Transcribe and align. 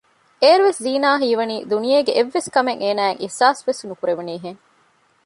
އޭރުވެސް 0.41 0.81
ޒީނާ 0.85 1.09
ހީވަނީ 1.21 1.55
ދުނިޔޭގެ 1.71 2.11
އެއްވެސްކަމެއް 2.15 2.81
އޭނައަށް 2.83 3.21
އިހްސާސް 3.21 3.61
ވެސް 3.67 3.81
ނުކުރެވެނީ 3.89 4.33
ހެން 4.43 4.61